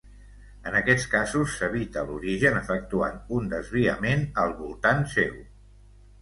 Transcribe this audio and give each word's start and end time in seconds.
En 0.69 0.75
aquests 0.77 1.03
casos 1.09 1.57
s'evita 1.59 2.03
l'origen 2.07 2.57
efectuant 2.61 3.19
un 3.41 3.53
desviament 3.53 4.25
al 4.45 4.57
voltant 4.63 5.07
seu. 5.15 5.39